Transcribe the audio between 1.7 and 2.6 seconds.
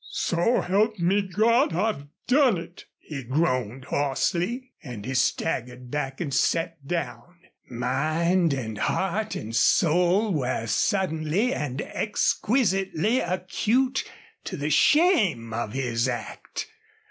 I've done